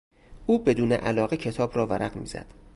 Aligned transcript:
او 0.45 0.63
بدون 0.63 0.91
علاقه 0.93 1.37
کتاب 1.37 1.75
را 1.77 1.87
ورق 1.87 2.15
میزد. 2.15 2.53